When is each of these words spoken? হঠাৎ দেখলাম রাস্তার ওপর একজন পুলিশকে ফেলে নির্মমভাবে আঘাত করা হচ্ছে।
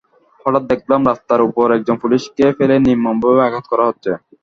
হঠাৎ 0.45 0.63
দেখলাম 0.71 1.01
রাস্তার 1.05 1.39
ওপর 1.47 1.67
একজন 1.77 1.95
পুলিশকে 2.03 2.45
ফেলে 2.57 2.75
নির্মমভাবে 2.79 3.41
আঘাত 3.47 3.65
করা 3.71 3.85
হচ্ছে। 3.89 4.11